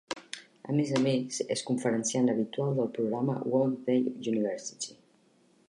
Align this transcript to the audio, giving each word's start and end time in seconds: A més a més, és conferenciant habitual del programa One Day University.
A 0.71 0.73
més 0.77 0.93
a 0.99 1.01
més, 1.03 1.37
és 1.55 1.61
conferenciant 1.67 2.31
habitual 2.33 2.73
del 2.79 2.89
programa 2.97 3.37
One 3.61 3.77
Day 3.91 4.03
University. 4.33 4.99